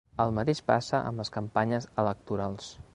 El 0.23 0.31
mateix 0.37 0.61
passa 0.71 1.03
amb 1.11 1.23
les 1.23 1.33
campanyes 1.37 1.91
electorals. 2.05 2.77